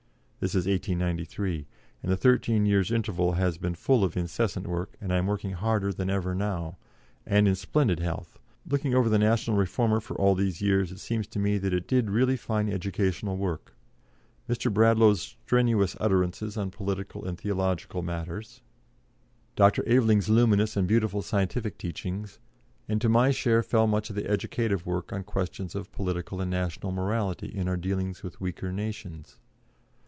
This 0.43 0.55
is 0.55 0.65
1893, 0.65 1.67
and 2.01 2.11
the 2.11 2.17
thirteen 2.17 2.65
years' 2.65 2.91
interval 2.91 3.33
has 3.33 3.59
been 3.59 3.75
full 3.75 4.03
of 4.03 4.17
incessant 4.17 4.65
work, 4.65 4.95
and 4.99 5.13
I 5.13 5.17
am 5.17 5.27
working 5.27 5.51
harder 5.51 5.93
than 5.93 6.09
ever 6.09 6.33
now, 6.33 6.79
and 7.27 7.47
in 7.47 7.53
splendid 7.53 7.99
health. 7.99 8.39
Looking 8.67 8.95
over 8.95 9.07
the 9.07 9.19
National 9.19 9.55
Reformer 9.55 9.99
for 9.99 10.15
all 10.15 10.33
these 10.33 10.59
years, 10.59 10.91
it 10.91 10.99
seems 10.99 11.27
to 11.27 11.37
me 11.39 11.59
that 11.59 11.73
it 11.75 11.87
did 11.87 12.09
really 12.09 12.35
fine 12.37 12.69
educational 12.69 13.37
work; 13.37 13.75
Mr. 14.49 14.73
Bradlaugh's 14.73 15.21
strenuous 15.21 15.95
utterances 15.99 16.57
on 16.57 16.71
political 16.71 17.23
and 17.23 17.37
theological 17.37 18.01
matters; 18.01 18.61
Dr. 19.55 19.83
Aveling's 19.87 20.27
luminous 20.27 20.75
and 20.75 20.87
beautiful 20.87 21.21
scientific 21.21 21.77
teachings; 21.77 22.39
and 22.89 22.99
to 22.99 23.07
my 23.07 23.29
share 23.29 23.61
fell 23.61 23.85
much 23.85 24.09
of 24.09 24.15
the 24.15 24.27
educative 24.27 24.87
work 24.87 25.13
on 25.13 25.23
questions 25.23 25.75
of 25.75 25.91
political 25.91 26.41
and 26.41 26.49
national 26.49 26.91
morality 26.91 27.49
in 27.49 27.67
our 27.67 27.77
dealings 27.77 28.23
with 28.23 28.41
weaker 28.41 28.71
nations. 28.71 29.37